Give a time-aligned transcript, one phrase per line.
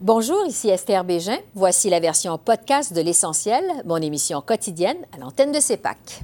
[0.00, 1.38] Bonjour, ici Esther Bégin.
[1.56, 6.22] Voici la version podcast de L'Essentiel, mon émission quotidienne à l'antenne de CEPAC.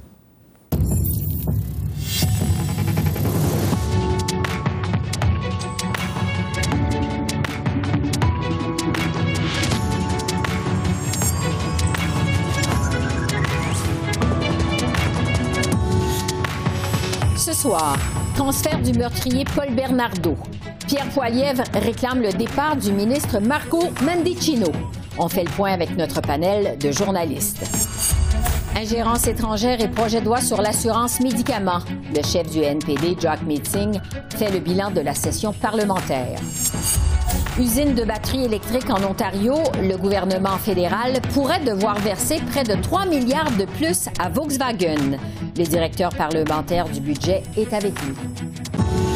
[17.35, 17.97] Ce soir,
[18.35, 20.37] transfert du meurtrier Paul Bernardo.
[20.87, 24.71] Pierre Poilièvre réclame le départ du ministre Marco Mendicino.
[25.17, 27.65] On fait le point avec notre panel de journalistes.
[28.75, 31.79] Ingérence étrangère et projet de loi sur l'assurance médicaments.
[32.13, 33.99] Le chef du NPD, Jack Meeting,
[34.37, 36.39] fait le bilan de la session parlementaire.
[37.57, 43.07] Usine de batteries électriques en Ontario, le gouvernement fédéral pourrait devoir verser près de 3
[43.07, 45.17] milliards de plus à Volkswagen.
[45.57, 49.14] Le directeur parlementaire du budget est avec nous.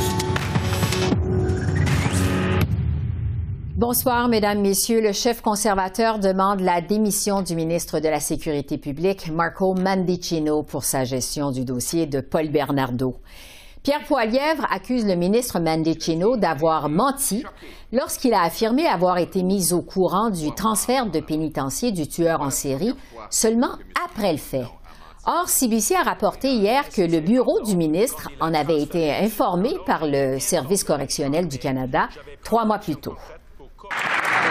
[3.79, 4.99] Bonsoir, Mesdames, Messieurs.
[4.99, 10.83] Le chef conservateur demande la démission du ministre de la Sécurité publique, Marco Mandicino, pour
[10.83, 13.15] sa gestion du dossier de Paul Bernardo.
[13.81, 17.45] Pierre Poilièvre accuse le ministre Mandicino d'avoir menti
[17.93, 22.49] lorsqu'il a affirmé avoir été mis au courant du transfert de pénitencier du tueur en
[22.49, 22.93] série
[23.29, 24.65] seulement après le fait.
[25.25, 30.05] Or, CBC a rapporté hier que le bureau du ministre en avait été informé par
[30.05, 32.09] le Service correctionnel du Canada
[32.43, 33.15] trois mois plus tôt.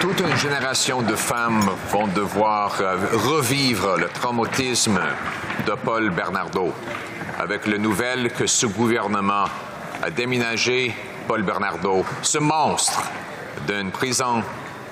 [0.01, 5.01] Toute une génération de femmes vont devoir euh, revivre le traumatisme
[5.67, 6.73] de Paul Bernardo
[7.39, 9.47] avec la nouvelle que ce gouvernement
[10.03, 10.95] a déménagé
[11.27, 13.03] Paul Bernardo, ce monstre
[13.67, 14.43] d'une prison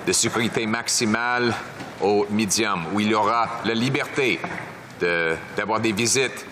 [0.07, 1.55] de sécurité maximale
[2.01, 4.41] au médium, où il aura la liberté
[5.57, 6.45] d'avoir des visites,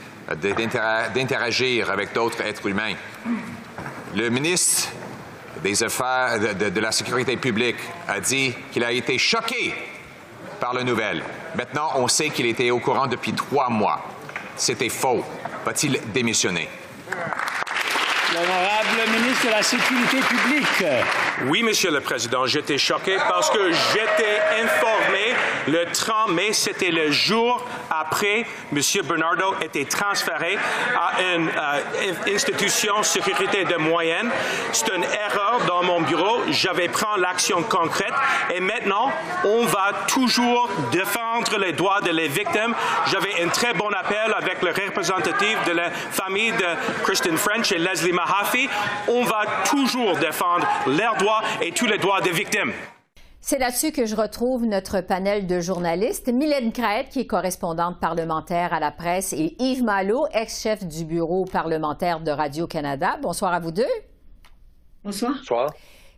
[1.14, 2.94] d'interagir avec d'autres êtres humains.
[4.14, 4.90] Le ministre
[5.64, 9.74] des Affaires de, la Sécurité publique a dit qu'il a été choqué
[10.60, 11.22] par la nouvelle.
[11.56, 14.04] Maintenant, on sait qu'il était au courant depuis trois mois.
[14.56, 15.24] C'était faux.
[15.64, 16.68] Va-t-il démissionner?
[18.34, 20.84] L'honorable ministre de la Sécurité publique.
[21.46, 24.93] Oui, Monsieur le Président, j'étais choqué parce que j'étais informé
[25.68, 30.58] le 30 mai, c'était le jour après Monsieur Bernardo était transféré
[30.96, 34.30] à une euh, institution sécurité de moyenne.
[34.72, 36.42] C'est une erreur dans mon bureau.
[36.50, 38.12] J'avais pris l'action concrète
[38.54, 39.12] et maintenant,
[39.44, 42.74] on va toujours défendre les droits de les victimes.
[43.06, 47.78] J'avais un très bon appel avec le représentatif de la famille de Kristen French et
[47.78, 48.68] Leslie Mahaffey.
[49.08, 52.72] On va toujours défendre leurs droits et tous les droits des victimes.
[53.46, 56.32] C'est là-dessus que je retrouve notre panel de journalistes.
[56.32, 61.44] Mylène Crête, qui est correspondante parlementaire à la presse, et Yves Malo, ex-chef du bureau
[61.44, 63.18] parlementaire de Radio-Canada.
[63.20, 63.84] Bonsoir à vous deux.
[65.04, 65.34] Bonsoir.
[65.36, 65.74] Bonsoir.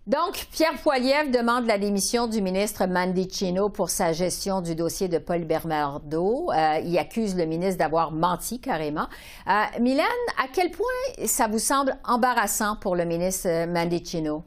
[0.07, 5.19] Donc, Pierre Poilievre demande la démission du ministre Mandicino pour sa gestion du dossier de
[5.19, 6.53] Paul Bernardo.
[6.53, 9.09] Euh, il accuse le ministre d'avoir menti carrément.
[9.49, 10.07] Euh, Mylène,
[10.41, 10.87] à quel point
[11.27, 14.45] ça vous semble embarrassant pour le ministre Mandicino?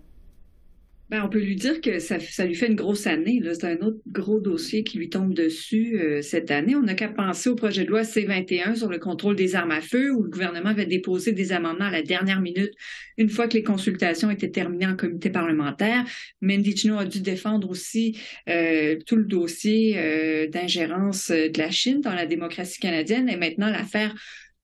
[1.09, 3.41] Ben, on peut lui dire que ça, lui fait une grosse année.
[3.53, 6.75] C'est un autre gros dossier qui lui tombe dessus euh, cette année.
[6.75, 9.81] On n'a qu'à penser au projet de loi C-21 sur le contrôle des armes à
[9.81, 12.73] feu, où le gouvernement avait déposé des amendements à la dernière minute,
[13.17, 16.05] une fois que les consultations étaient terminées en comité parlementaire.
[16.41, 22.13] Mendicino a dû défendre aussi euh, tout le dossier euh, d'ingérence de la Chine dans
[22.13, 24.13] la démocratie canadienne et maintenant l'affaire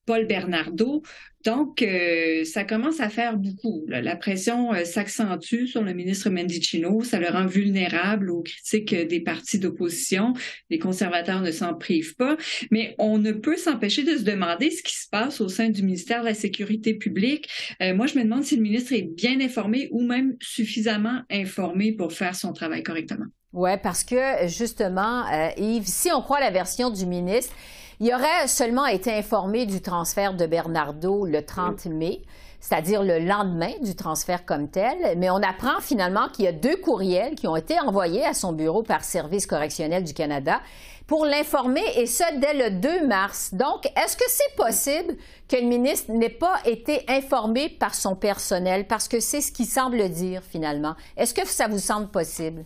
[0.06, 1.02] Paul Bernardo.
[1.46, 3.84] Donc, euh, ça commence à faire beaucoup.
[3.86, 7.04] La pression euh, s'accentue sur le ministre Mendicino.
[7.04, 10.32] Ça le rend vulnérable aux critiques des partis d'opposition.
[10.70, 12.36] Les conservateurs ne s'en privent pas.
[12.72, 15.84] Mais on ne peut s'empêcher de se demander ce qui se passe au sein du
[15.84, 17.48] ministère de la Sécurité publique.
[17.80, 21.92] Euh, moi, je me demande si le ministre est bien informé ou même suffisamment informé
[21.92, 23.26] pour faire son travail correctement.
[23.52, 25.24] Oui, parce que justement,
[25.56, 27.54] Yves, si on croit la version du ministre,
[28.00, 32.22] il aurait seulement été informé du transfert de Bernardo le 30 mai,
[32.60, 36.76] c'est-à-dire le lendemain du transfert comme tel, mais on apprend finalement qu'il y a deux
[36.76, 40.60] courriels qui ont été envoyés à son bureau par Service correctionnel du Canada
[41.06, 43.54] pour l'informer, et ce, dès le 2 mars.
[43.54, 45.14] Donc, est-ce que c'est possible
[45.48, 48.88] que le ministre n'ait pas été informé par son personnel?
[48.88, 50.96] Parce que c'est ce qu'il semble dire, finalement.
[51.16, 52.64] Est-ce que ça vous semble possible?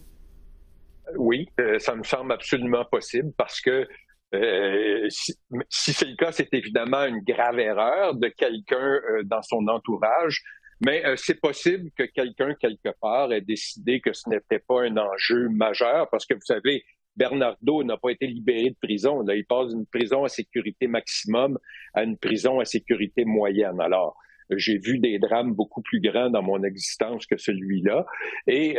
[1.18, 3.86] Oui, euh, ça me semble absolument possible parce que
[4.34, 5.34] euh, si,
[5.68, 10.42] c'est le cas, c'est évidemment une grave erreur de quelqu'un euh, dans son entourage,
[10.80, 14.96] mais euh, c'est possible que quelqu'un quelque part ait décidé que ce n'était pas un
[14.96, 16.84] enjeu majeur, parce que vous savez,
[17.16, 19.24] Bernardo n'a pas été libéré de prison.
[19.28, 21.58] Il passe d'une prison à sécurité maximum
[21.92, 23.80] à une prison à sécurité moyenne.
[23.80, 24.16] Alors,
[24.56, 28.06] j'ai vu des drames beaucoup plus grands dans mon existence que celui-là.
[28.46, 28.76] Et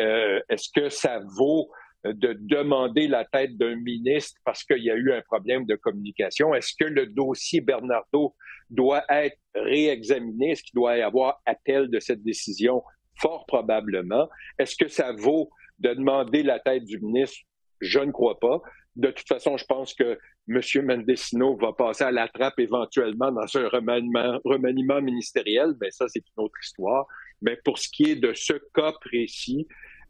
[0.50, 1.70] est-ce que ça vaut
[2.04, 6.56] de demander la tête d'un ministre parce qu'il y a eu un problème de communication.
[6.56, 8.36] Est-ce que le dossier Bernardo
[8.70, 10.52] doit être réexaminé?
[10.52, 12.84] Est-ce qu'il doit y avoir appel de cette décision?
[13.20, 14.30] Fort probablement.
[14.58, 17.38] Est-ce que ça vaut de demander la tête du ministre?
[17.82, 18.62] Je ne crois pas.
[18.96, 20.18] De toute façon, je pense que
[20.50, 20.62] M.
[20.84, 25.76] Mendecino va passer à la trappe éventuellement dans un remaniement, remaniement ministériel.
[25.80, 27.06] Mais ça, c'est une autre histoire.
[27.42, 29.68] Mais pour ce qui est de ce cas précis,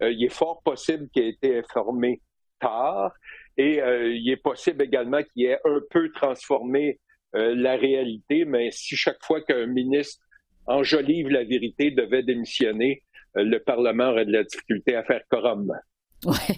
[0.10, 2.22] il est fort possible qu'il ait été informé
[2.60, 3.12] tard
[3.58, 7.00] et euh, il est possible également qu'il ait un peu transformé
[7.36, 10.24] euh, la réalité, mais si chaque fois qu'un ministre
[10.68, 13.04] enjolive la vérité devait démissionner,
[13.36, 15.74] le Parlement aurait de la difficulté à faire correctement.
[16.26, 16.56] Ouais.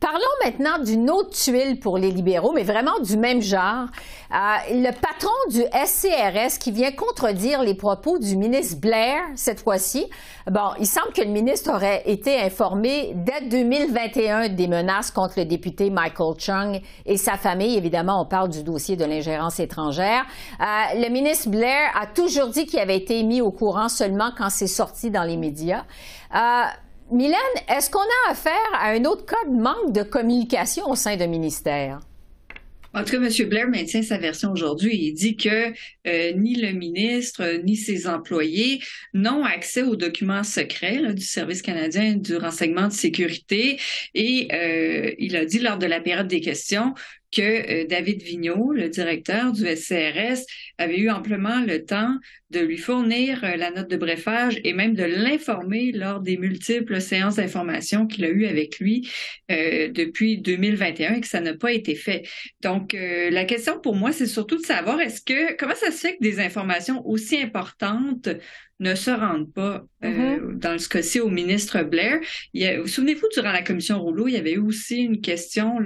[0.00, 3.86] Parlons maintenant d'une autre tuile pour les libéraux, mais vraiment du même genre.
[4.30, 4.36] Euh,
[4.70, 10.06] le patron du SCRS qui vient contredire les propos du ministre Blair cette fois-ci.
[10.48, 15.46] Bon, il semble que le ministre aurait été informé dès 2021 des menaces contre le
[15.46, 17.76] député Michael Chung et sa famille.
[17.76, 20.24] Évidemment, on parle du dossier de l'ingérence étrangère.
[20.60, 24.50] Euh, le ministre Blair a toujours dit qu'il avait été mis au courant seulement quand
[24.50, 25.84] c'est sorti dans les médias.
[26.34, 26.64] Euh,
[27.10, 27.38] Mylène,
[27.68, 31.26] est-ce qu'on a affaire à un autre cas de manque de communication au sein d'un
[31.26, 32.00] ministère?
[32.94, 33.48] En tout cas, M.
[33.48, 34.96] Blair maintient sa version aujourd'hui.
[34.96, 35.72] Il dit que
[36.06, 38.82] euh, ni le ministre ni ses employés
[39.14, 43.78] n'ont accès aux documents secrets du Service canadien du renseignement de sécurité.
[44.14, 46.94] Et euh, il a dit lors de la période des questions
[47.30, 47.42] que
[47.82, 50.44] euh, David Vigneault, le directeur du SCRS,
[50.78, 52.14] avait eu amplement le temps
[52.50, 57.00] de lui fournir euh, la note de brefage et même de l'informer lors des multiples
[57.00, 59.10] séances d'information qu'il a eues avec lui
[59.50, 62.26] euh, depuis 2021 et que ça n'a pas été fait.
[62.62, 66.16] Donc, la question pour moi, c'est surtout de savoir est-ce que comment ça se fait
[66.16, 68.28] que des informations aussi importantes
[68.80, 70.58] ne se rendent pas euh, mm-hmm.
[70.58, 72.20] dans ce cas-ci au ministre Blair.
[72.54, 75.78] Vous souvenez-vous, durant la commission Rouleau, il y avait eu aussi une question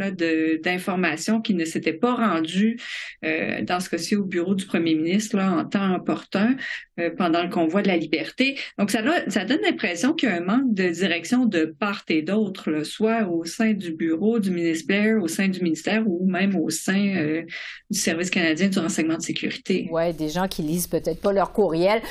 [0.62, 2.78] d'information qui ne s'était pas rendue
[3.24, 6.56] euh, dans ce cas-ci au bureau du premier ministre là, en temps opportun
[6.98, 8.58] euh, pendant le convoi de la liberté.
[8.78, 12.22] Donc, ça, ça donne l'impression qu'il y a un manque de direction de part et
[12.22, 16.56] d'autre, soit au sein du bureau du ministre Blair, au sein du ministère ou même
[16.56, 17.44] au sein
[17.90, 19.88] du Service canadien du renseignement de sécurité.
[19.90, 22.02] Oui, des gens qui lisent peut-être pas leur courriel.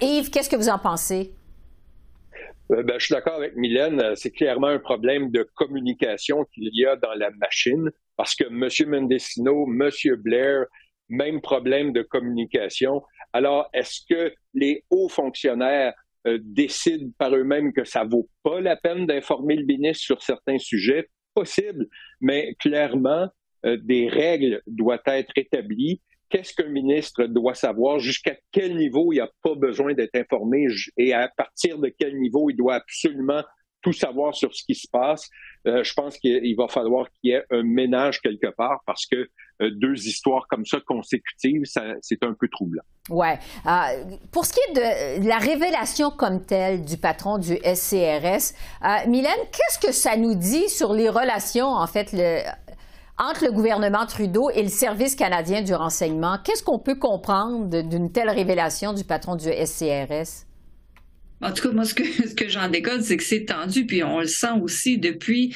[0.00, 1.32] et qu'est-ce que vous en pensez?
[2.72, 4.00] Euh, ben, je suis d'accord avec Mylène.
[4.00, 8.44] Euh, c'est clairement un problème de communication qu'il y a dans la machine parce que
[8.44, 8.90] M.
[8.90, 9.90] Mendecino, M.
[10.18, 10.66] Blair,
[11.12, 13.02] même problème de communication.
[13.32, 15.94] Alors, est-ce que les hauts fonctionnaires
[16.26, 20.58] euh, décident par eux-mêmes que ça vaut pas la peine d'informer le ministre sur certains
[20.58, 21.08] sujets?
[21.34, 21.86] Possible,
[22.20, 23.26] mais clairement,
[23.64, 29.28] des règles doivent être établies qu'est-ce qu'un ministre doit savoir, jusqu'à quel niveau il n'a
[29.42, 30.66] pas besoin d'être informé?
[30.96, 33.42] Et à partir de quel niveau il doit absolument
[33.82, 35.28] tout savoir sur ce qui se passe.
[35.66, 39.16] Euh, je pense qu'il va falloir qu'il y ait un ménage quelque part parce que
[39.16, 42.82] euh, deux histoires comme ça consécutives, c'est un peu troublant.
[43.10, 43.38] Ouais.
[43.66, 48.54] Euh, pour ce qui est de la révélation comme telle du patron du SCRS,
[49.06, 52.14] Mylène, qu'est-ce que ça nous dit sur les relations, en fait,
[53.18, 56.38] entre le gouvernement Trudeau et le Service canadien du renseignement?
[56.44, 60.46] Qu'est-ce qu'on peut comprendre d'une telle révélation du patron du SCRS?
[61.42, 64.02] En tout cas, moi, ce que, ce que j'en décode, c'est que c'est tendu, puis
[64.02, 65.54] on le sent aussi depuis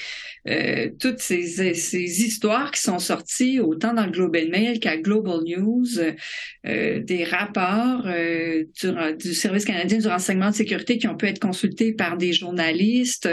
[0.48, 5.40] euh, toutes ces, ces, histoires qui sont sorties, autant dans le Global Mail qu'à Global
[5.44, 11.16] News, euh, des rapports euh, du, du, Service canadien du renseignement de sécurité qui ont
[11.16, 13.28] pu être consultés par des journalistes.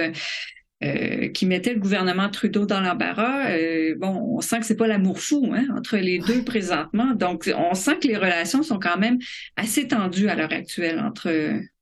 [0.84, 3.52] Euh, qui mettait le gouvernement Trudeau dans l'embarras.
[3.52, 7.14] Euh, bon, on sent que c'est pas l'amour fou hein, entre les deux présentement.
[7.14, 9.18] Donc, on sent que les relations sont quand même
[9.56, 11.32] assez tendues à l'heure actuelle entre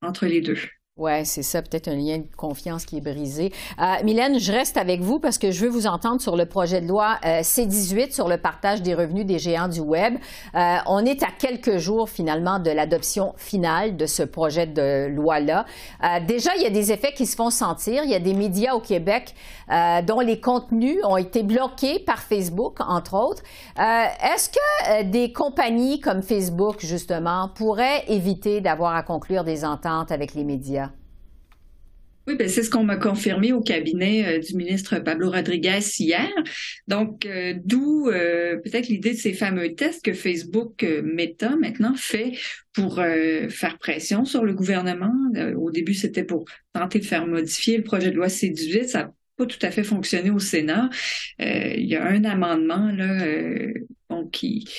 [0.02, 0.58] entre les deux.
[1.02, 3.52] Oui, c'est ça, peut-être un lien de confiance qui est brisé.
[3.80, 6.80] Euh, Mylène, je reste avec vous parce que je veux vous entendre sur le projet
[6.80, 10.20] de loi euh, C-18 sur le partage des revenus des géants du Web.
[10.54, 15.66] Euh, on est à quelques jours finalement de l'adoption finale de ce projet de loi-là.
[16.04, 18.04] Euh, déjà, il y a des effets qui se font sentir.
[18.04, 19.34] Il y a des médias au Québec
[19.72, 23.42] euh, dont les contenus ont été bloqués par Facebook, entre autres.
[23.76, 30.36] Est-ce que des compagnies comme Facebook, justement, pourraient éviter d'avoir à conclure des ententes avec
[30.36, 30.91] les médias?
[32.28, 36.30] Oui, ben c'est ce qu'on m'a confirmé au cabinet euh, du ministre Pablo Rodriguez hier.
[36.88, 42.34] Donc, euh, d'où euh, peut-être l'idée de ces fameux tests que Facebook Meta maintenant fait
[42.74, 45.12] pour faire pression sur le gouvernement.
[45.58, 48.88] au début, c'était pour tenter de faire modifier le projet de loi C-18.
[48.88, 50.90] Ça n'a pas tout à fait fonctionné au Sénat.
[51.40, 53.26] il y a un amendement là,
[54.32, 54.70] qui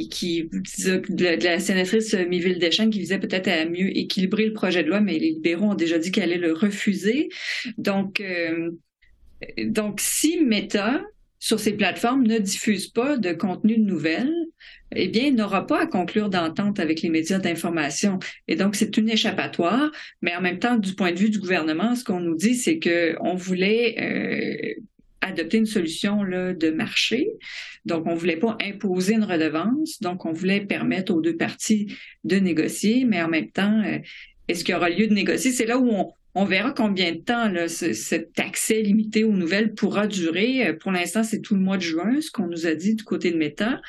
[0.00, 4.88] qui, de, la sénatrice Miville Deschamps qui visait peut-être à mieux équilibrer le projet de
[4.88, 7.28] loi, mais les libéraux ont déjà dit qu'elle allait le refuser.
[7.78, 8.70] Donc, euh,
[9.58, 11.02] Donc, si Meta,
[11.38, 14.32] sur ces plateformes, ne diffuse pas de contenu de nouvelles,
[14.94, 18.18] eh bien, il n'aura pas à conclure d'entente avec les médias d'information.
[18.46, 19.90] Et donc, c'est une échappatoire.
[20.20, 22.78] Mais en même temps, du point de vue du gouvernement, ce qu'on nous dit, c'est
[22.78, 23.96] qu'on voulait
[24.78, 24.82] euh,
[25.22, 27.28] adopter une solution là, de marché.
[27.84, 30.00] Donc, on voulait pas imposer une redevance.
[30.00, 33.04] Donc, on voulait permettre aux deux parties de négocier.
[33.04, 33.98] Mais en même temps, euh,
[34.48, 35.52] est-ce qu'il y aura lieu de négocier?
[35.52, 39.74] C'est là où on, on verra combien de temps là, cet accès limité aux nouvelles
[39.74, 40.66] pourra durer.
[40.66, 43.04] Euh, pour l'instant, c'est tout le mois de juin, ce qu'on nous a dit du
[43.04, 43.80] côté de Meta.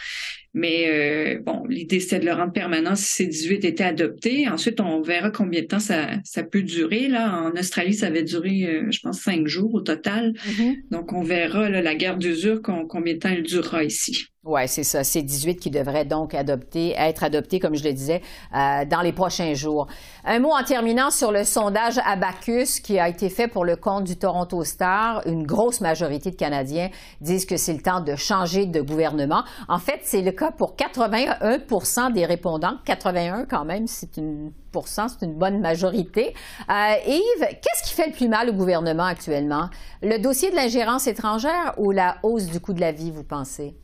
[0.54, 4.48] Mais euh, bon, l'idée, c'est de le rendre permanent si C18 était adopté.
[4.48, 7.08] Ensuite, on verra combien de temps ça, ça peut durer.
[7.08, 10.34] Là, En Australie, ça avait duré, euh, je pense, cinq jours au total.
[10.34, 10.76] Mm-hmm.
[10.92, 14.28] Donc, on verra la guerre d'usure, combien de temps elle durera ici.
[14.46, 15.06] Oui, c'est ça.
[15.06, 18.22] C'est 18 qui devrait donc adopter, être adopté, comme je le disais,
[18.54, 19.88] euh, dans les prochains jours.
[20.26, 24.04] Un mot en terminant sur le sondage Abacus qui a été fait pour le compte
[24.04, 25.26] du Toronto Star.
[25.28, 26.90] Une grosse majorité de Canadiens
[27.22, 29.46] disent que c'est le temps de changer de gouvernement.
[29.70, 32.80] En fait, c'est le cas pour 81% des répondants.
[32.84, 34.52] 81 quand même, c'est une
[34.88, 36.34] c'est une bonne majorité.
[36.68, 39.70] Euh, Yves, qu'est-ce qui fait le plus mal au gouvernement actuellement?
[40.02, 43.76] Le dossier de l'ingérence étrangère ou la hausse du coût de la vie, vous pensez?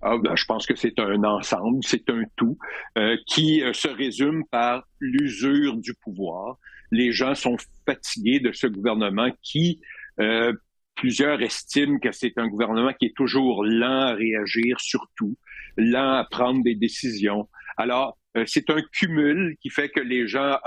[0.00, 2.56] Ah, ben, je pense que c'est un ensemble, c'est un tout
[2.96, 6.56] euh, qui euh, se résume par l'usure du pouvoir.
[6.92, 9.80] Les gens sont fatigués de ce gouvernement qui,
[10.20, 10.52] euh,
[10.94, 15.36] plusieurs estiment que c'est un gouvernement qui est toujours lent à réagir surtout,
[15.76, 17.48] lent à prendre des décisions.
[17.76, 20.58] Alors, c'est un cumul qui fait que les gens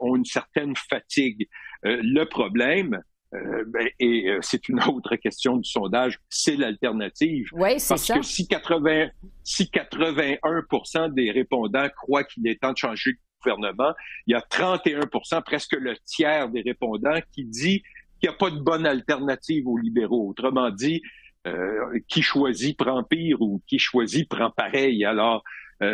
[0.00, 1.48] ont une certaine fatigue.
[1.82, 3.00] le problème,
[3.34, 7.48] euh, ben, et euh, c'est une autre question du sondage, c'est l'alternative.
[7.52, 8.14] Oui, c'est ça.
[8.14, 9.08] Parce que si, 80,
[9.42, 13.92] si 81 des répondants croient qu'il est temps de changer de gouvernement,
[14.26, 15.00] il y a 31
[15.44, 17.82] presque le tiers des répondants qui dit
[18.20, 20.28] qu'il n'y a pas de bonne alternative aux libéraux.
[20.28, 21.02] Autrement dit,
[21.46, 25.04] euh, qui choisit prend pire ou qui choisit prend pareil.
[25.04, 25.42] Alors,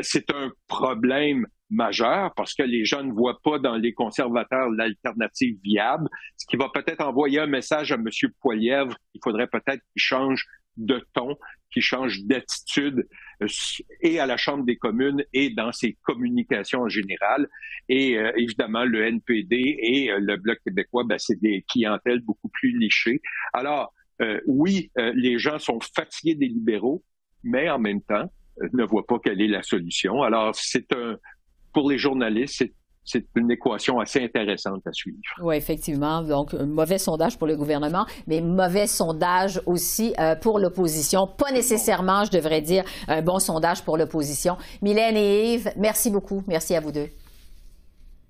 [0.02, 5.56] c'est un problème majeur parce que les gens ne voient pas dans les conservateurs l'alternative
[5.62, 8.08] viable, ce qui va peut-être envoyer un message à M.
[8.40, 10.44] Poilièvre qu'il faudrait peut-être qu'il change
[10.76, 11.36] de ton,
[11.70, 13.06] qu'il change d'attitude
[13.42, 13.46] euh,
[14.00, 17.48] et à la Chambre des communes et dans ses communications en général.
[17.88, 22.48] Et euh, évidemment, le NPD et euh, le Bloc québécois, ben, c'est des clientèles beaucoup
[22.48, 23.20] plus lichées.
[23.52, 23.92] Alors,
[24.46, 27.02] oui, les gens sont fatigués des libéraux,
[27.42, 28.30] mais en même temps,
[28.74, 30.22] ne voient pas quelle est la solution.
[30.22, 31.16] Alors, c'est un,
[31.72, 32.64] pour les journalistes,
[33.04, 35.18] c'est une équation assez intéressante à suivre.
[35.42, 36.22] Oui, effectivement.
[36.22, 41.26] Donc, un mauvais sondage pour le gouvernement, mais mauvais sondage aussi euh, pour l'opposition.
[41.26, 44.56] Pas nécessairement, je devrais dire, un bon sondage pour l'opposition.
[44.82, 46.44] Mylène et Yves, merci beaucoup.
[46.46, 47.08] Merci à vous deux.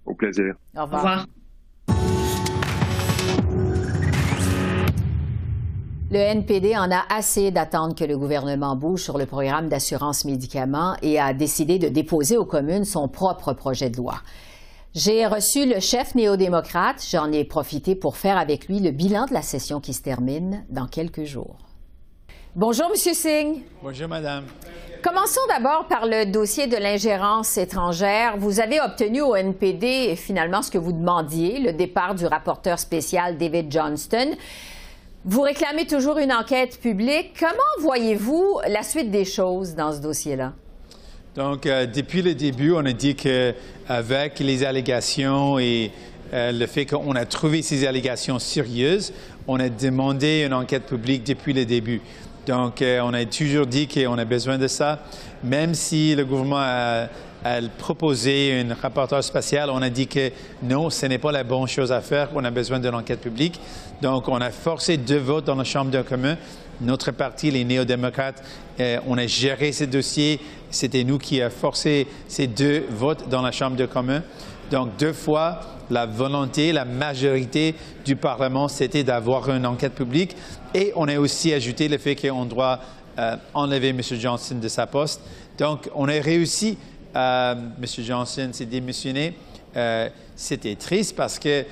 [0.06, 0.54] Au plaisir.
[0.76, 1.04] Au revoir.
[1.04, 1.26] Au revoir.
[6.12, 10.96] Le NPD en a assez d'attendre que le gouvernement bouge sur le programme d'assurance médicaments
[11.02, 14.16] et a décidé de déposer aux communes son propre projet de loi.
[14.92, 17.06] J'ai reçu le chef néo-démocrate.
[17.08, 20.64] J'en ai profité pour faire avec lui le bilan de la session qui se termine
[20.68, 21.58] dans quelques jours.
[22.56, 23.62] Bonjour, Monsieur Singh.
[23.80, 24.46] Bonjour, Madame.
[25.04, 28.36] Commençons d'abord par le dossier de l'ingérence étrangère.
[28.36, 33.38] Vous avez obtenu au NPD finalement ce que vous demandiez, le départ du rapporteur spécial
[33.38, 34.34] David Johnston.
[35.26, 37.34] Vous réclamez toujours une enquête publique.
[37.38, 40.54] Comment voyez-vous la suite des choses dans ce dossier-là?
[41.36, 45.92] Donc, euh, depuis le début, on a dit qu'avec les allégations et
[46.32, 49.12] euh, le fait qu'on a trouvé ces allégations sérieuses,
[49.46, 52.00] on a demandé une enquête publique depuis le début.
[52.46, 55.04] Donc, euh, on a toujours dit qu'on a besoin de ça,
[55.44, 57.08] même si le gouvernement a
[57.44, 59.70] elle proposait un rapporteur spécial.
[59.70, 60.30] On a dit que
[60.62, 62.28] non, ce n'est pas la bonne chose à faire.
[62.34, 63.58] On a besoin d'une enquête publique.
[64.02, 66.36] Donc, on a forcé deux votes dans la Chambre de commun.
[66.80, 68.42] Notre parti, les néo-démocrates,
[68.78, 70.40] euh, on a géré ce dossier.
[70.70, 74.22] C'était nous qui avons forcé ces deux votes dans la Chambre de commun.
[74.70, 80.36] Donc, deux fois, la volonté, la majorité du Parlement, c'était d'avoir une enquête publique.
[80.74, 82.80] Et on a aussi ajouté le fait qu'on doit
[83.18, 84.00] euh, enlever M.
[84.02, 85.20] Johnson de sa poste.
[85.58, 86.78] Donc, on a réussi
[87.14, 88.04] euh, M.
[88.04, 89.34] Johnson s'est démissionné.
[89.76, 91.66] Euh, c'était triste parce qu'il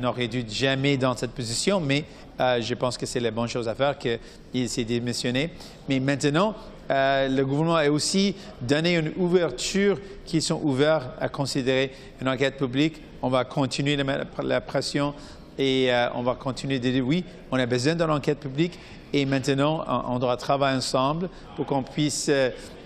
[0.00, 2.04] n'aurait dû jamais dans cette position, mais
[2.40, 5.50] euh, je pense que c'est la bonne chose à faire qu'il s'est démissionné.
[5.88, 6.54] Mais maintenant,
[6.88, 11.90] le gouvernement a aussi donné une ouverture qui sont ouverts à considérer
[12.20, 13.00] une enquête publique.
[13.22, 15.14] On va continuer de mettre la pression
[15.58, 18.78] et on va continuer de dire oui, on a besoin d'une enquête publique
[19.12, 22.30] et maintenant on, doit travailler ensemble pour qu'on puisse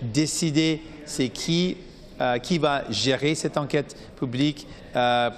[0.01, 1.77] décider c'est qui
[2.43, 4.67] qui va gérer cette enquête publique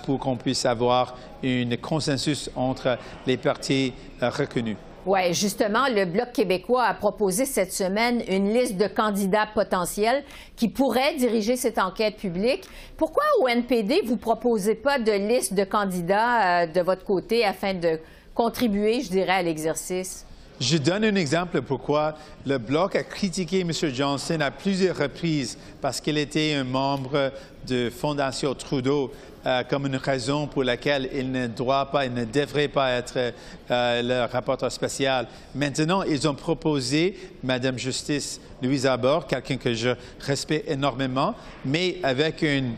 [0.06, 4.78] pour qu'on puisse avoir un consensus entre les partis reconnus.
[5.12, 10.24] Oui, justement, le Bloc québécois a proposé cette semaine une liste de candidats potentiels
[10.56, 12.66] qui pourraient diriger cette enquête publique.
[12.96, 17.44] Pourquoi au NPD, vous ne proposez pas de liste de candidats euh, de votre côté
[17.44, 18.00] afin de
[18.36, 20.28] contribuer, je dirais, à l'exercice?
[20.62, 23.72] Je donne un exemple pourquoi le Bloc a critiqué M.
[23.72, 27.32] Johnson à plusieurs reprises parce qu'il était un membre
[27.66, 29.12] de Fondation Trudeau
[29.46, 33.34] euh, comme une raison pour laquelle il ne doit pas, il ne devrait pas être
[33.72, 35.28] euh, le rapporteur spécial.
[35.56, 42.42] Maintenant, ils ont proposé Madame Justice Louise Arbor, quelqu'un que je respecte énormément, mais avec
[42.42, 42.76] une,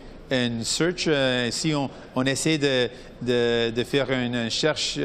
[0.64, 2.90] search, euh, si on, essaie de,
[3.72, 5.00] de, faire une recherche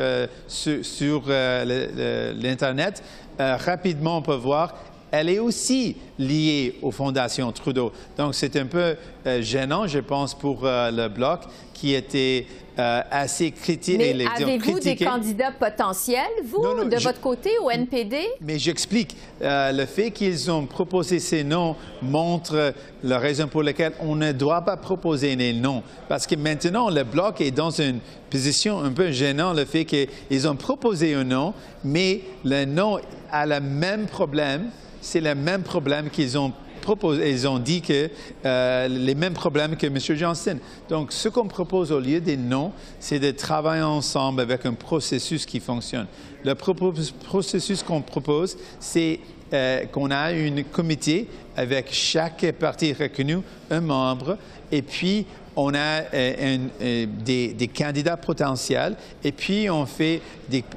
[0.46, 3.02] sur l'Internet,
[3.38, 4.74] rapidement on peut voir
[5.16, 7.92] elle est aussi liée aux fondations Trudeau.
[8.18, 8.96] Donc, c'est un peu
[9.26, 11.40] euh, gênant, je pense, pour euh, le Bloc
[11.72, 12.46] qui était
[12.78, 13.98] euh, assez critique.
[13.98, 18.18] Mais avez-vous des candidats potentiels, vous, de votre côté, au NPD?
[18.42, 19.16] Mais j'explique.
[19.40, 24.62] le fait qu'ils ont proposé ces noms montre la raison pour laquelle on ne doit
[24.62, 25.82] pas proposer les noms.
[26.08, 30.48] Parce que maintenant, le Bloc est dans une position un peu gênante, le fait qu'ils
[30.48, 31.54] ont proposé un nom,
[31.84, 32.98] mais le nom
[33.30, 34.70] a le même problème
[35.06, 37.30] c'est le même problème qu'ils ont proposé.
[37.30, 38.10] Ils ont dit que
[38.44, 39.98] euh, les mêmes problèmes que M.
[39.98, 40.58] Johnson.
[40.88, 45.46] Donc, ce qu'on propose au lieu des noms, c'est de travailler ensemble avec un processus
[45.46, 46.06] qui fonctionne.
[46.44, 49.20] Le processus qu'on propose, c'est
[49.52, 53.38] euh, qu'on a un comité avec chaque parti reconnu,
[53.70, 54.36] un membre,
[54.72, 60.20] et puis on a euh, des, candidats potentiels, et puis on, fait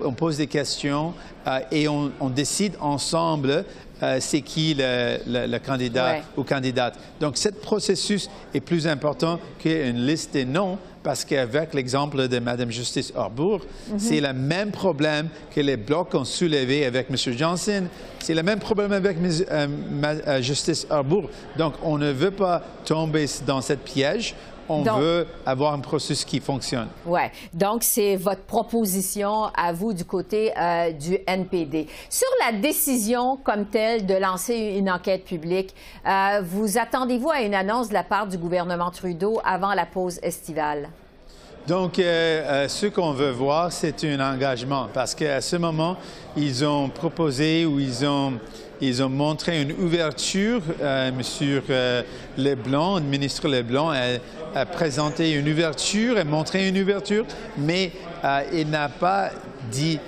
[0.04, 1.14] on pose des questions
[1.72, 3.66] et on, on, décide ensemble
[4.02, 6.98] euh, c'est qui le, candidat ou candidate.
[7.20, 12.72] Donc, ce processus est plus important qu'une liste de noms parce qu'avec l'exemple de Mme
[12.72, 14.00] Justice Harbour, mhm.
[14.00, 17.16] c'est le même problème que les blocs ont soulevé avec M.
[17.38, 17.86] Johnson.
[18.20, 19.68] C'est le même problème avec Ms, euh,
[20.04, 21.30] euh, Justice Harbour.
[21.58, 24.36] Donc, on ne veut pas tomber dans cette piège
[24.70, 26.88] on veut avoir un processus qui fonctionne.
[27.06, 27.22] Oui.
[27.54, 31.88] Donc, c'est votre proposition à vous du côté euh, du NPD.
[32.10, 35.74] Sur la décision comme telle de lancer une enquête publique,
[36.08, 40.20] euh, vous attendez-vous à une annonce de la part du gouvernement Trudeau avant la pause
[40.22, 40.90] estivale?
[41.68, 45.98] Donc, euh, ce qu'on veut voir, c'est un engagement parce qu'à ce moment,
[46.36, 48.34] ils ont proposé ou ils ont
[48.82, 50.62] ils ont montré une ouverture.
[50.82, 52.04] Euh, Monsieur euh,
[52.38, 53.92] Leblanc, le ministre Leblanc,
[54.56, 57.26] a, présenté une ouverture, a montré une ouverture,
[57.58, 57.92] mais
[58.24, 59.30] euh, il n'a pas
[59.70, 60.00] dit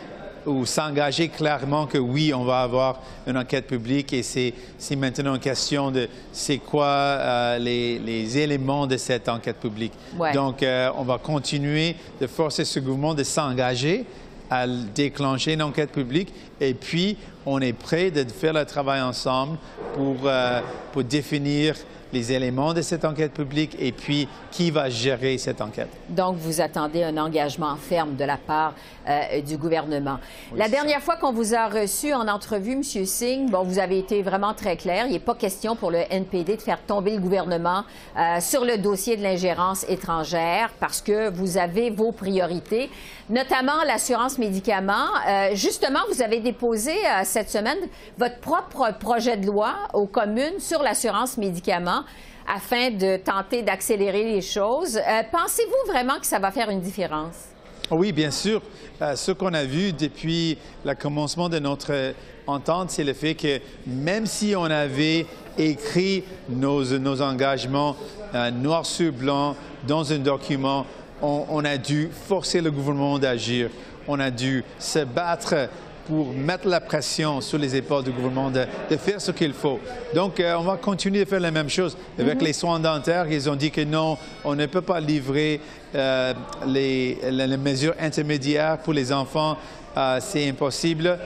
[0.48, 5.40] ou s'engager clairement que oui, on va avoir une enquête publique et c'est maintenant une
[5.40, 9.94] question de c'est quoi les, éléments de cette enquête publique.
[10.34, 10.66] Donc,
[10.98, 14.04] on va continuer de forcer ce gouvernement de s'engager
[14.52, 19.58] à déclencher une enquête publique et puis on est prêt de faire le travail ensemble
[19.96, 20.60] pour, euh,
[20.92, 21.76] pour définir
[22.14, 25.90] les éléments de cette enquête publique et puis qui va gérer cette enquête.
[26.10, 28.74] Donc, vous attendez un engagement ferme de la part
[29.08, 30.20] euh, du gouvernement.
[30.56, 32.84] la dernière fois qu'on vous a reçu en entrevue, M.
[32.84, 35.06] Singh, bon, vous avez été vraiment très clair.
[35.08, 37.84] Il n'est pas question pour le NPD de faire tomber le gouvernement
[38.18, 42.90] euh, sur le dossier de l'ingérence étrangère parce que vous avez vos priorités,
[43.30, 45.08] notamment l'assurance médicaments.
[45.28, 46.92] Euh, justement, vous avez déposé
[47.24, 47.78] cette semaine
[48.18, 52.01] votre propre projet de loi aux communes sur l'assurance médicaments
[52.48, 54.98] afin de tenter d'accélérer les choses.
[54.98, 57.50] Euh, pensez-vous vraiment que ça va faire une différence?
[57.90, 58.62] Oui, bien sûr.
[59.02, 62.14] Euh, ce qu'on a vu depuis le commencement de notre
[62.48, 65.26] entente, c'est le fait que même si on avait
[65.58, 67.96] écrit nos, nos engagements
[68.34, 69.56] euh, noir sur blanc
[69.88, 70.86] dans un document,
[71.22, 73.70] on, on a dû forcer le gouvernement d'agir.
[74.08, 75.70] On a dû se battre
[76.06, 78.66] pour mettre la pression sur les épaules du gouvernement de,
[78.98, 79.80] faire ce qu'il faut.
[80.14, 81.98] Donc, euh, on va continuer de faire la même chose.
[82.20, 82.46] Avec mhm.
[82.46, 85.62] les soins dentaires, ils ont dit que non, on ne peut pas livrer
[85.96, 86.34] euh,
[86.68, 87.18] les,
[87.58, 89.58] mesures intermédiaires pour les enfants.
[89.98, 91.18] Euh, c'est impossible.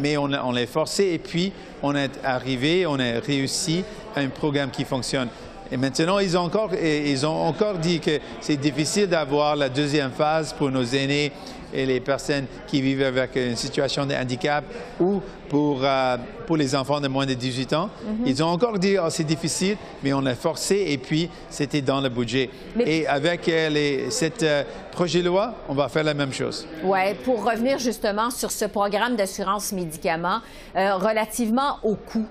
[0.00, 3.84] Mais on, on l'a forcé et puis on est arrivé, on a réussi
[4.16, 5.28] à un programme qui fonctionne.
[5.72, 10.10] Et maintenant, ils ont encore, ils ont encore dit que c'est difficile d'avoir la deuxième
[10.10, 11.32] phase pour nos aînés
[11.74, 14.64] et les personnes qui vivent avec une situation de handicap
[15.00, 17.90] ou pour, euh, pour les enfants de moins de 18 ans.
[18.04, 18.26] Mhm.
[18.26, 22.00] Ils ont encore dit oh, c'est difficile, mais on a forcé et puis c'était dans
[22.00, 22.48] le budget.
[22.86, 26.66] Et avec euh, les, cette euh, projet de loi, on va faire la même chose.
[26.84, 30.40] Oui, pour revenir justement sur ce programme d'assurance médicaments
[30.74, 32.26] relativement au coût.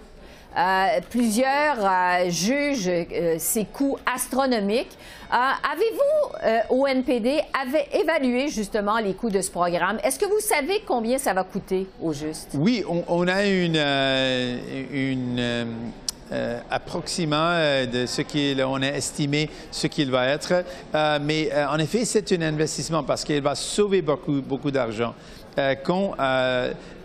[0.55, 4.95] Euh, plusieurs euh, jugent euh, ces coûts astronomiques.
[5.31, 7.39] Avez-vous, au NPD,
[7.91, 9.97] évalué justement les coûts de ce programme?
[10.03, 12.49] Est-ce que vous savez combien ça va coûter au juste?
[12.53, 13.81] Oui, on, a une,
[14.93, 15.41] une
[17.87, 20.63] de ce qu'on a estimé ce qu'il va être.
[21.21, 25.15] mais en effet, c'est un investissement parce qu'il va sauver beaucoup, beaucoup d'argent.
[25.83, 26.15] Quand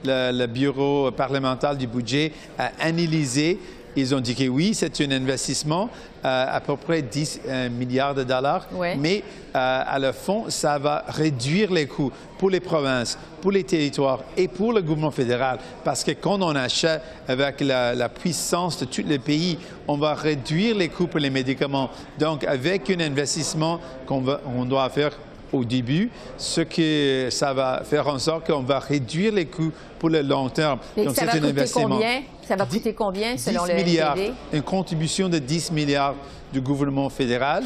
[0.04, 3.58] le, bureau parlementaire du budget a analysé.
[3.96, 5.88] Ils ont dit que oui, c'est un investissement
[6.24, 9.24] euh, à peu près 10 euh, milliards de dollars, mais
[9.56, 14.20] euh, à le fond, ça va réduire les coûts pour les provinces, pour les territoires
[14.36, 15.58] et pour le gouvernement fédéral.
[15.82, 19.58] Parce que quand on achète avec la, puissance de tous les pays,
[19.88, 21.90] on va réduire les coûts pour les médicaments.
[22.18, 24.22] Donc, avec un investissement qu'on
[24.56, 25.12] on doit faire
[25.52, 30.10] au début, ce que ça va faire en sorte qu'on va réduire les coûts pour
[30.10, 30.78] le long terme.
[30.96, 31.88] Donc, c'est un investissement.
[31.88, 32.22] Combien?
[32.46, 34.16] Ça va coûter combien selon 10 milliards,
[34.52, 36.14] Une contribution de 10 milliards
[36.52, 37.64] du gouvernement fédéral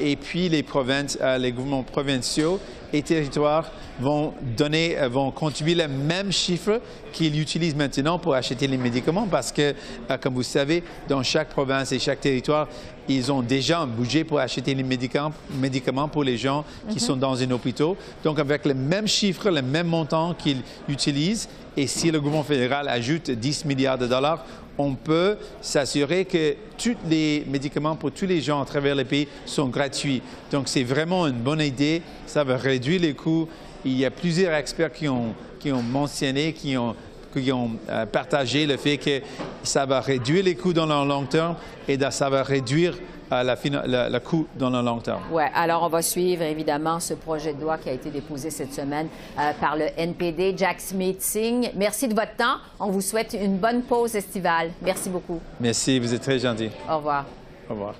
[0.00, 2.60] et puis les provinces, euh, les gouvernements provinciaux
[2.92, 6.80] et territoires vont donner, euh, vont contribuer le même chiffre
[7.12, 9.74] qu'ils utilisent maintenant pour acheter les médicaments parce que,
[10.20, 12.68] comme vous savez, dans chaque province et chaque territoire,
[13.08, 17.00] ils ont déjà un budget pour acheter les médicaments, médicaments pour les gens qui mhm.
[17.00, 17.94] sont dans un hôpital.
[18.24, 22.88] Donc, avec le même chiffre, le même montant qu'ils utilisent, et si le gouvernement fédéral
[22.88, 24.44] ajoute 10 milliards de dollars,
[24.78, 29.28] on peut s'assurer que tous les médicaments pour tous les gens à travers le pays
[29.44, 30.22] sont gratuits.
[30.50, 32.02] Donc, c'est vraiment une bonne idée.
[32.26, 33.48] Ça va réduire les coûts.
[33.84, 36.94] Il y a plusieurs experts qui ont, qui ont mentionné, qui ont,
[37.32, 39.20] qui ont euh, partagé le fait que
[39.62, 41.56] ça va réduire les coûts dans le long terme
[41.88, 42.94] et ça va réduire
[43.30, 45.22] le coût dans le long terme.
[45.30, 48.72] Oui, alors on va suivre évidemment ce projet de loi qui a été déposé cette
[48.72, 49.08] semaine
[49.38, 50.54] euh, par le NPD.
[50.56, 52.56] Jack Smith Singh, merci de votre temps.
[52.78, 54.70] On vous souhaite une bonne pause estivale.
[54.82, 55.40] Merci beaucoup.
[55.60, 56.70] Merci, vous êtes très gentil.
[56.90, 57.24] Au revoir.
[57.68, 57.94] Au revoir.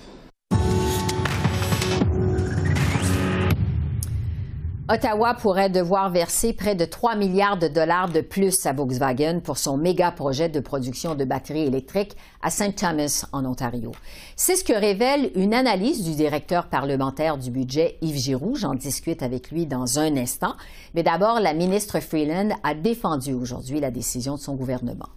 [4.89, 9.59] Ottawa pourrait devoir verser près de 3 milliards de dollars de plus à Volkswagen pour
[9.59, 12.77] son méga projet de production de batteries électriques à St.
[12.77, 13.91] Thomas, en Ontario.
[14.37, 18.55] C'est ce que révèle une analyse du directeur parlementaire du budget, Yves Giroux.
[18.55, 20.55] J'en discute avec lui dans un instant.
[20.95, 25.09] Mais d'abord, la ministre Freeland a défendu aujourd'hui la décision de son gouvernement.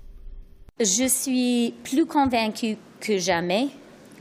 [0.79, 3.67] Je suis plus convaincue que jamais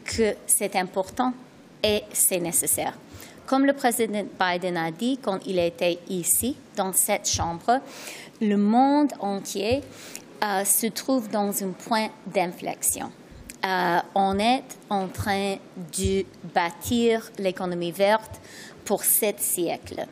[0.05, 1.33] que c'est important
[1.83, 2.93] et c'est nécessaire.
[3.49, 7.81] Comme le président Biden a dit quand il était ici, dans cette chambre,
[8.43, 9.83] le monde entier
[10.45, 13.11] euh, se trouve dans un point d'inflexion.
[13.65, 15.57] Euh, on est en train
[15.99, 18.39] de bâtir l'économie verte
[18.85, 20.07] pour sept siècles.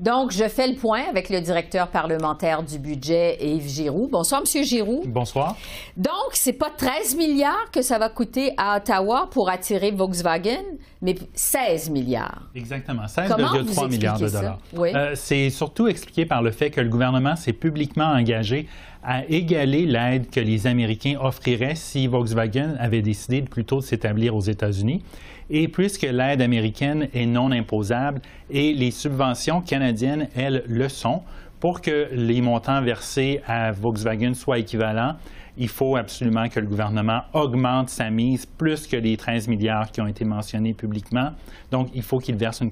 [0.00, 4.08] Donc, je fais le point avec le directeur parlementaire du budget, Yves Giroux.
[4.10, 5.02] Bonsoir, Monsieur Giroux.
[5.06, 5.56] Bonsoir.
[5.96, 10.62] Donc, c'est pas 13 milliards que ça va coûter à Ottawa pour attirer Volkswagen,
[11.02, 12.42] mais 16 milliards.
[12.54, 14.58] Exactement, 16,3 milliards de dollars.
[14.76, 14.90] Oui.
[14.94, 18.68] Euh, c'est surtout expliqué par le fait que le gouvernement s'est publiquement engagé
[19.02, 24.40] à égaler l'aide que les Américains offriraient si Volkswagen avait décidé plutôt de s'établir aux
[24.40, 25.02] États-Unis.
[25.50, 31.22] Et puisque l'aide américaine est non imposable et les subventions canadiennes, elles, le sont,
[31.60, 35.14] pour que les montants versés à Volkswagen soient équivalents,
[35.58, 40.00] il faut absolument que le gouvernement augmente sa mise plus que les 13 milliards qui
[40.00, 41.32] ont été mentionnés publiquement.
[41.70, 42.70] Donc, il faut qu'il verse une,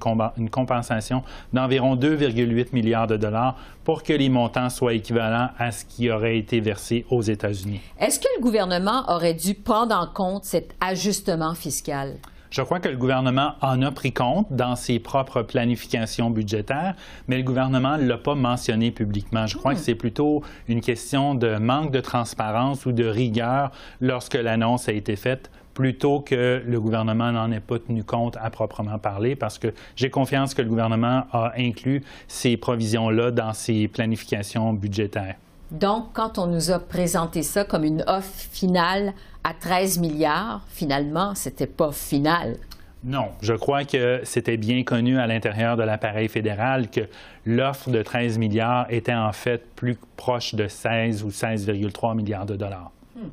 [0.51, 1.22] compensation
[1.53, 6.38] d'environ 2,8 milliards de dollars pour que les montants soient équivalents à ce qui aurait
[6.38, 7.81] été versé aux États-Unis.
[7.99, 12.14] Est-ce que le gouvernement aurait dû prendre en compte cet ajustement fiscal?
[12.57, 16.95] Je crois que le gouvernement en a pris compte dans ses propres planifications budgétaires,
[17.29, 19.47] mais le gouvernement ne l'a pas mentionné publiquement.
[19.47, 24.37] Je crois que c'est plutôt une question de manque de transparence ou de rigueur lorsque
[24.37, 28.99] l'annonce a été faite plutôt que le gouvernement n'en ait pas tenu compte à proprement
[28.99, 34.73] parler, parce que j'ai confiance que le gouvernement a inclus ces provisions-là dans ses planifications
[34.73, 35.35] budgétaires.
[35.70, 41.35] Donc, quand on nous a présenté ça comme une offre finale à 13 milliards, finalement,
[41.35, 42.57] c'était pas final.
[43.05, 47.02] Non, je crois que c'était bien connu à l'intérieur de l'appareil fédéral que
[47.44, 52.57] l'offre de 13 milliards était en fait plus proche de 16 ou 16,3 milliards de
[52.57, 52.90] dollars.
[53.14, 53.29] Hmm.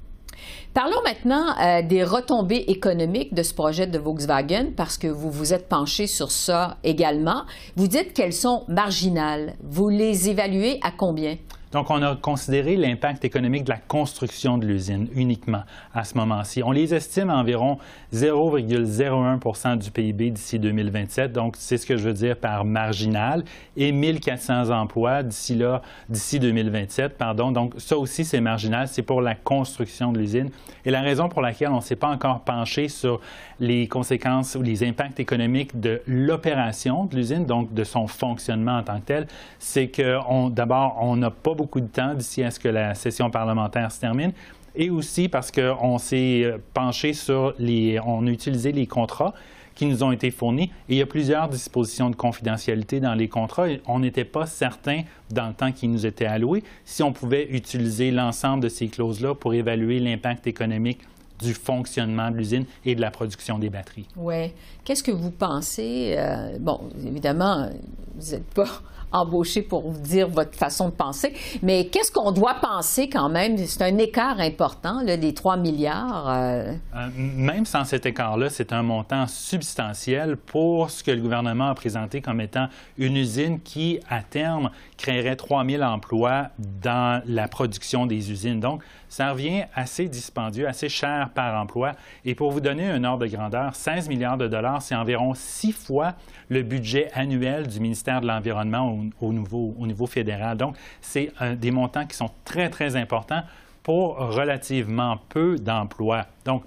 [0.74, 5.54] Parlons maintenant euh, des retombées économiques de ce projet de Volkswagen parce que vous vous
[5.54, 7.44] êtes penché sur ça également.
[7.76, 9.56] Vous dites qu'elles sont marginales.
[9.64, 11.38] Vous les évaluez à combien?
[11.74, 16.62] Donc, on a considéré l'impact économique de la construction de l'usine uniquement à ce moment-ci.
[16.62, 17.80] On les estime à environ
[18.14, 21.32] 0,01% du PIB d'ici 2027.
[21.32, 23.44] Donc, c'est ce que je veux dire par marginal
[23.76, 27.52] et 1400 emplois d'ici là, d'ici 2027, pardon.
[27.52, 28.88] Donc, ça aussi, c'est marginal.
[28.88, 30.52] C'est pour la construction de l'usine.
[30.86, 33.20] Et la raison pour laquelle on ne s'est pas encore penché sur
[33.64, 38.84] les conséquences ou les impacts économiques de l'opération de l'usine, donc de son fonctionnement en
[38.84, 39.28] tant que tel,
[39.60, 43.30] c'est que d'abord, on n'a pas beaucoup de temps d'ici à ce que la session
[43.30, 44.34] parlementaire se termine
[44.76, 49.34] et aussi parce qu'on s'est penché sur les, on a utilisé les contrats
[49.76, 50.72] qui nous ont été fournis.
[50.90, 53.68] Et il y a plusieurs dispositions de confidentialité dans les contrats.
[53.88, 58.12] On n'était pas certain, dans le temps qui nous était alloué, si on pouvait utiliser
[58.12, 61.00] l'ensemble de ces clauses-là pour évaluer l'impact économique
[61.44, 64.08] du fonctionnement de l'usine et de la production des batteries.
[64.16, 64.52] Oui.
[64.84, 66.16] Qu'est-ce que vous pensez?
[66.18, 67.70] Euh, bon, évidemment,
[68.16, 68.68] vous n'êtes pas
[69.14, 73.58] embauché pour vous dire votre façon de penser, mais qu'est-ce qu'on doit penser quand même?
[73.60, 76.30] C'est un écart important, là, des 3 milliards.
[76.30, 76.74] Euh.
[76.96, 81.76] Euh, même sans cet écart-là, c'est un montant substantiel pour ce que le gouvernement a
[81.76, 86.48] présenté comme étant une usine qui, à terme, créerait 3 000 emplois
[86.82, 88.60] dans la production des usines.
[88.60, 88.82] Donc,
[89.14, 91.92] ça revient assez dispendieux, assez cher par emploi.
[92.26, 95.72] Et pour vous donner un ordre de grandeur, 16 milliards de dollars, c'est environ six
[95.72, 96.16] fois
[96.50, 100.58] le budget annuel du ministère de l'Environnement au, niveau, fédéral.
[100.58, 103.44] Donc, c'est des montants qui sont très, très importants
[103.84, 106.26] pour relativement peu d'emplois.
[106.44, 106.64] Donc,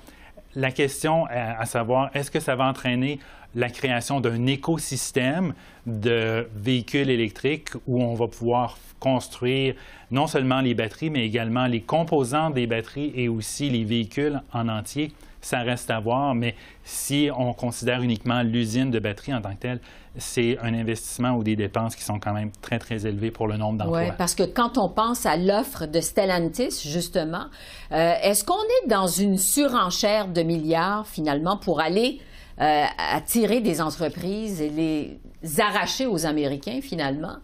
[0.54, 3.18] la question à savoir, est-ce que ça va entraîner
[3.57, 5.55] la création d'un écosystème
[5.87, 9.75] de véhicules électriques où on va pouvoir construire
[10.11, 14.69] non seulement les batteries, mais également les composants des batteries et aussi les véhicules en
[14.69, 15.11] entier.
[15.40, 19.61] Ça reste à voir, mais si on considère uniquement l'usine de batterie en tant que
[19.61, 19.81] telle,
[20.19, 23.57] c'est un investissement ou des dépenses qui sont quand même très, très élevées pour le
[23.57, 24.01] nombre d'emplois.
[24.01, 27.47] Oui, parce que quand on pense à l'offre de Stellantis, justement,
[27.92, 32.21] euh, est-ce qu'on est dans une surenchère de milliards, finalement, pour aller
[32.61, 35.19] euh, attirer des entreprises et les
[35.61, 37.37] arracher aux Américains, finalement.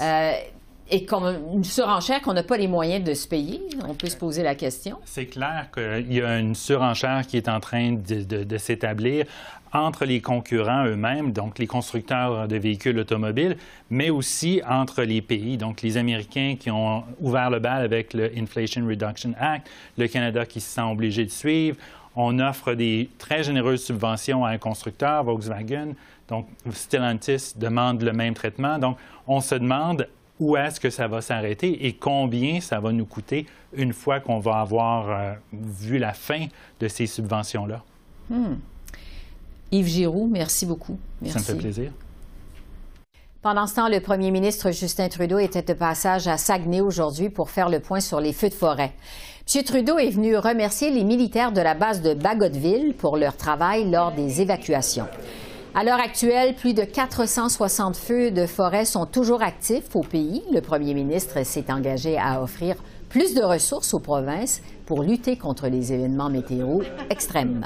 [0.00, 0.32] Euh,
[0.90, 4.16] et comme une surenchère qu'on n'a pas les moyens de se payer, on peut se
[4.16, 4.98] poser la question.
[5.04, 9.26] C'est clair qu'il y a une surenchère qui est en train de, s'établir
[9.72, 13.56] entre les concurrents eux-mêmes, donc les constructeurs de véhicules automobiles,
[13.88, 18.32] mais aussi entre les pays, donc les Américains qui ont ouvert le bal avec le
[18.36, 21.76] Inflation Reduction Act, le Canada qui se sent obligé de suivre.
[22.16, 25.94] On offre des très généreuses subventions à un constructeur, Volkswagen.
[26.28, 28.78] Donc, Stellantis demande le même traitement.
[28.78, 33.04] Donc, on se demande où est-ce que ça va s'arrêter et combien ça va nous
[33.04, 36.46] coûter une fois qu'on va avoir euh, vu la fin
[36.80, 37.84] de ces subventions-là.
[38.30, 38.54] Hmm.
[39.70, 40.98] Yves Giroux, merci beaucoup.
[41.26, 41.92] Ça me fait plaisir.
[43.42, 47.48] Pendant ce temps, le premier ministre Justin Trudeau était de passage à Saguenay aujourd'hui pour
[47.48, 48.92] faire le point sur les feux de forêt.
[49.54, 49.62] M.
[49.64, 54.12] Trudeau est venu remercier les militaires de la base de Bagotville pour leur travail lors
[54.12, 55.06] des évacuations.
[55.74, 60.42] À l'heure actuelle, plus de 460 feux de forêt sont toujours actifs au pays.
[60.52, 62.76] Le premier ministre s'est engagé à offrir
[63.08, 67.64] plus de ressources aux provinces pour lutter contre les événements météo extrêmes.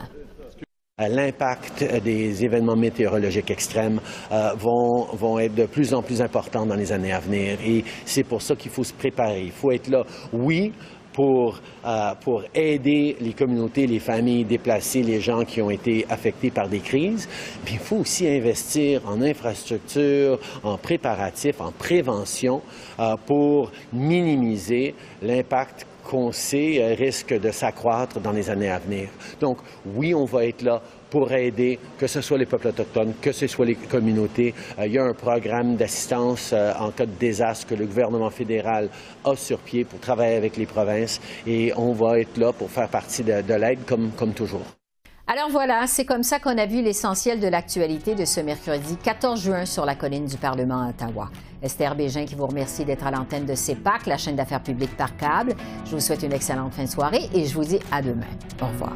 [1.01, 6.65] Euh, l'impact des événements météorologiques extrêmes euh, vont, vont être de plus en plus importants
[6.65, 7.59] dans les années à venir.
[7.67, 9.43] Et c'est pour ça qu'il faut se préparer.
[9.43, 10.73] Il faut être là, oui,
[11.13, 16.53] pour, euh, pour aider les communautés, les familles déplacées, les gens qui ont été affectés
[16.53, 17.29] par des crises.
[17.65, 22.63] Puis il faut aussi investir en infrastructure, en préparatifs, en prévention
[23.01, 29.09] euh, pour minimiser l'impact qu'on sait euh, risque de s'accroître dans les années à venir.
[29.41, 29.59] Donc,
[29.97, 33.47] oui, on va être là pour aider, que ce soit les peuples autochtones, que ce
[33.47, 34.55] soit les communautés.
[34.79, 38.31] Euh, il y a un programme d'assistance euh, en cas de désastre que le gouvernement
[38.31, 38.89] fédéral
[39.25, 42.89] a sur pied pour travailler avec les provinces et on va être là pour faire
[42.89, 44.84] partie de, l'aide comme, comme toujours.
[45.27, 49.41] Alors voilà, c'est comme ça qu'on a vu l'essentiel de l'actualité de ce mercredi 14
[49.41, 51.31] juin sur la colline du Parlement à Ottawa.
[51.63, 55.17] Esther Bégin qui vous remercie d'être à l'antenne de CEPAC, la chaîne d'affaires publiques par
[55.17, 55.55] câble.
[55.87, 58.27] Je vous souhaite une excellente fin de soirée et je vous dis à demain.
[58.61, 58.93] Au revoir.